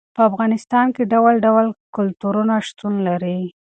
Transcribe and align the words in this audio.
په 0.15 0.21
افغانستان 0.29 0.85
کې 0.95 1.09
ډول 1.13 1.35
ډول 1.45 1.65
کلتورونه 1.95 2.53
شتون 2.67 2.93
لري. 3.07 3.39